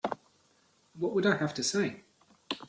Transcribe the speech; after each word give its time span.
What 0.95 1.13
would 1.13 1.27
I 1.27 1.37
have 1.37 1.53
to 1.53 1.63
say? 1.63 2.01